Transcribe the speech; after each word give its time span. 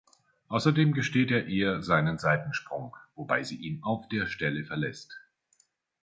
Außerdem 0.47 0.93
gesteht 0.93 1.29
er 1.29 1.45
ihr 1.45 1.83
seinen 1.83 2.17
Seitensprung, 2.17 2.97
wobei 3.13 3.43
sie 3.43 3.57
ihn 3.57 3.83
auf 3.83 4.07
der 4.09 4.25
Stelle 4.25 4.65
verlässt. 4.65 5.11